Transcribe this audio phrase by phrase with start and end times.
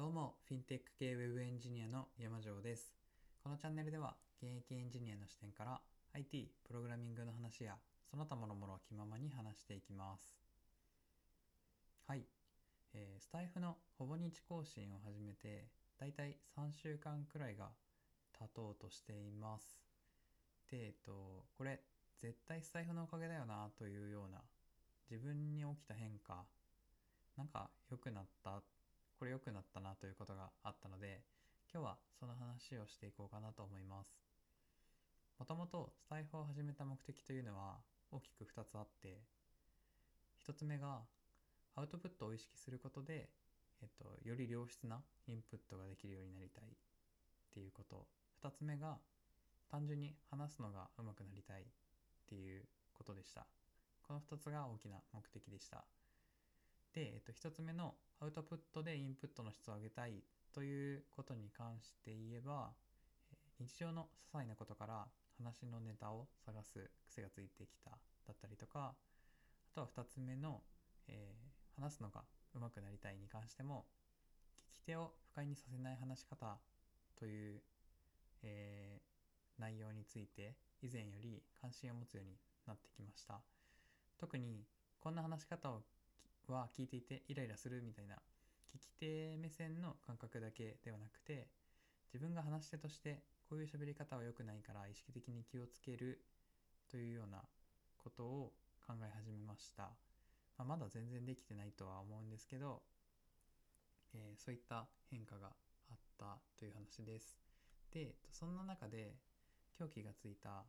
[0.00, 2.94] どうも、フィンテック系ウェブエンジニアの山城です。
[3.44, 5.78] このチャンネルでは、現役エンジニアの視点から
[6.14, 7.76] IT、プログラミングの話や、
[8.10, 10.40] その他諸々を気ままに話していきます。
[12.06, 12.24] はい。
[12.94, 15.68] えースタイフのほぼ日更新を始めて、
[15.98, 17.68] だいたい3週間くらいが
[18.32, 19.82] 経とうとしています。
[20.70, 21.78] で、えっと、これ、
[22.22, 24.40] 絶対スタイフのおかげだよなというような、
[25.10, 26.46] 自分に起きた変化、
[27.36, 28.62] なんか良くなった
[29.20, 31.20] これ良くなったなということがあったので
[31.70, 34.16] 今日はその話をしていこうかなと思います。
[35.38, 37.76] もともとスタイフを始めた目的というのは
[38.10, 39.20] 大きく2つあって
[40.48, 41.02] 1つ目が
[41.76, 43.28] アウトプットを意識することで、
[43.82, 46.66] えっと、より良質なインプットができるようになりたいっ
[47.52, 48.06] ていうこと。
[48.42, 48.96] 2つ目が
[49.70, 51.64] 単純に話すのが上手くなりたいっ
[52.26, 53.46] ていうことでした。
[54.00, 55.84] この2つが大きな目的でした。
[56.94, 62.70] で、えっと、1つ目のアウトプットでインプットの質を上げたいということに関して言えば、
[63.58, 65.06] 日常の些細なことから
[65.38, 67.96] 話のネタを探す癖がついてきただ
[68.32, 68.94] ったりとか
[69.72, 70.60] あとは2つ目の、
[71.08, 72.20] えー話すのが
[72.54, 73.86] 上手くなりたいに関しても
[74.70, 76.58] 聞き手を不快にさせない話し方
[77.18, 77.62] という、
[78.42, 79.10] えー
[79.58, 82.32] 内容について以前より関心を持つように
[82.66, 83.40] なってきました。
[84.18, 84.64] 特に
[84.98, 85.82] こんな話し方を
[86.48, 88.16] は聞いていてイライラするみたいな
[88.74, 91.48] 聞き手目線の感覚だけではなくて
[92.12, 96.22] 自分が話し手としてこういう喋り方は良くないから意識的に気をつける
[96.90, 97.42] というような
[98.02, 98.52] ことを
[98.86, 99.90] 考え始めました、
[100.58, 102.82] まあ、まだ全然できてないとは思うんですけど、
[104.14, 105.48] えーそういった変化が
[105.90, 107.36] あったという話です。
[107.92, 109.14] でそんな中で
[109.78, 110.64] 狂気がついた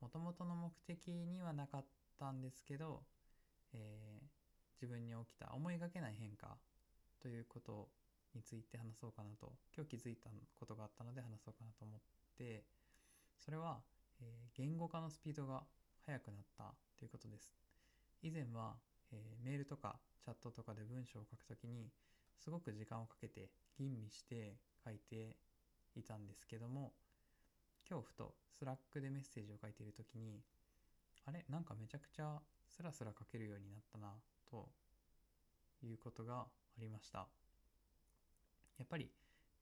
[0.00, 1.84] もともとの目的にはなかっ
[2.18, 3.02] たんですけど、
[4.80, 6.56] 自分に起きた思いがけない変化
[7.20, 7.88] ということ
[8.34, 12.00] について話そうかなと今日気づいたことがあったので話そうかなと思っ
[12.38, 12.64] て
[13.36, 13.78] それは、
[14.20, 15.62] えー言語化のスピードが
[16.06, 17.54] 速くなったということです。
[18.22, 18.74] 以前は、
[19.12, 21.88] えーメールとかチャットとかで文章を書くときに
[22.36, 25.36] すごく時間をかけて吟味して書いて
[25.96, 26.92] いたんですけども
[27.88, 30.40] 今日ふと Slack でメッセージを書いているときに
[31.26, 31.44] あれ？
[31.48, 32.38] なんかめちゃくちゃ
[32.68, 34.12] スラスラ書けるようになったな。
[34.50, 34.68] と
[35.82, 36.46] いうことがあ
[36.78, 37.28] りました。
[38.78, 39.10] やっぱり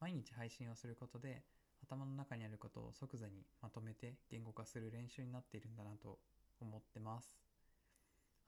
[0.01, 1.43] 毎日配信をすることで
[1.83, 6.19] 頭の中にあることを即座にまとめて言語化する練習になっているんだなと
[6.61, 7.37] 思ってます。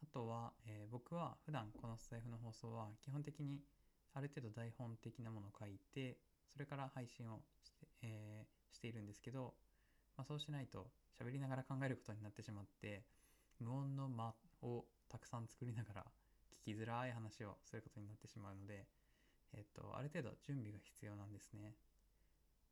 [0.03, 3.61] あとは、えー僕は普段このスタイフの放送は基本的に
[4.15, 6.17] ある程度台本的なものを書いて
[6.49, 9.55] それから配信をして,、えーしているんですけど、
[10.17, 10.91] まあ、そうしないと
[11.21, 13.05] 喋りながら考えることになってしまって
[13.59, 16.07] 無音の間をたくさん作りながら
[16.67, 18.87] 聞きづらい話をすることになってしまうので、
[19.55, 21.75] えっと、ある程度準備が必要なんですね。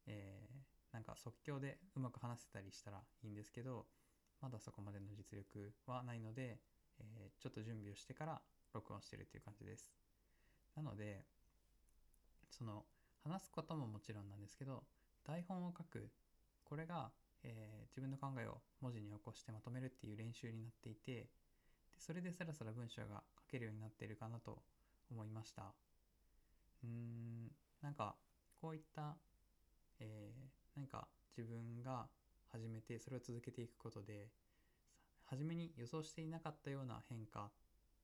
[0.07, 3.85] えーなんか即興でうまく話せたりしたらいいんですけど
[4.41, 6.59] まだそこまでの実力はないので、
[6.99, 8.41] えーちょっと準備をしてから
[8.73, 9.93] 録音してるっていう感じです。
[10.77, 11.25] なので
[12.51, 12.85] その
[13.23, 14.83] 話すことももちろんなんですけど
[15.25, 16.09] 台本を書く
[16.65, 17.11] これが、
[17.43, 21.29] えー自分の考えを文字に起こしてまとめるっていう練習になっていて
[21.99, 24.63] それでさらさら文章が書けるようになっているかなと
[25.11, 25.75] 思いました。
[26.85, 27.51] うーん
[27.83, 28.15] なんか
[28.61, 29.17] こういった、
[30.01, 32.07] えー何か自分が
[32.53, 34.29] 始めてそれを続けていくことで
[35.25, 37.51] 初めに予想していなかったような変化っ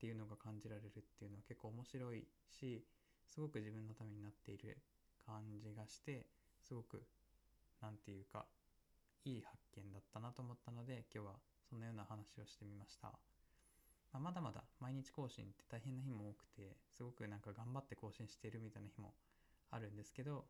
[0.01, 2.85] ていうのが感じられるっていうのは結構面白いし
[3.27, 4.79] すごく自分のためになっている
[5.25, 6.27] 感じがして
[6.61, 7.03] すごく
[7.81, 8.47] なんていうか
[9.25, 11.33] いい発見だったなと思ったので今日は
[11.71, 13.13] そんなような話をしてみました、
[14.15, 19.13] まあ、まだまだ毎日更新って大変な日も多くてすごくなんか頑張って更新しているみたいな日も
[19.73, 20.45] あるんですけど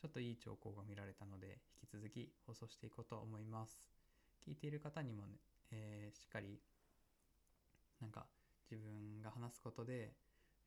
[0.00, 3.90] ちょっといい兆候が見られたので引き続き放送していこうと思います。
[4.46, 5.34] 聞いている方にもね、
[5.72, 6.58] えーしっかり
[8.00, 8.24] なんか
[8.70, 10.14] 自分が話すことで、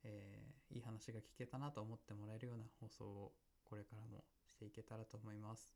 [0.04, 3.32] えーいい話が聞けたなと思ってもらえるような放送を
[3.64, 5.74] これからもしていけたらと思います。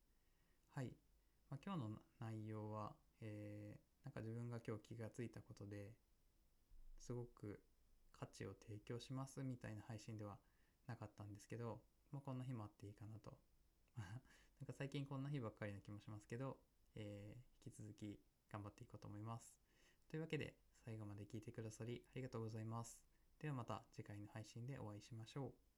[0.74, 0.92] はい、
[1.50, 1.88] まあ、今日の
[2.20, 2.92] 内容は、
[3.22, 5.90] えーなんか自分が今日気がついたことで
[7.08, 7.58] すごく
[8.12, 10.36] 価値を提供しますみたいな配信では
[10.86, 11.80] なかったんですけど、
[12.12, 13.32] まあ、こんな日もあっていいかなと。
[13.96, 16.58] なんか最近こんな日ばっかりな気もしますけど、
[16.96, 18.18] えー引き続き
[18.52, 19.56] 頑張っていこうと思います。
[20.10, 22.98] というわけで最後まで聞いてくださりありがとうございます。
[23.40, 25.77] ではまた次回の配信でお会いしましょう。